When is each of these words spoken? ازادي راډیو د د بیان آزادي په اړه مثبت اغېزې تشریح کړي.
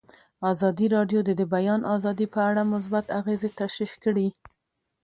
ازادي 0.51 0.87
راډیو 0.95 1.19
د 1.25 1.29
د 1.39 1.41
بیان 1.55 1.81
آزادي 1.95 2.27
په 2.33 2.39
اړه 2.49 2.61
مثبت 2.73 3.05
اغېزې 3.19 3.49
تشریح 3.61 3.93
کړي. 4.03 4.27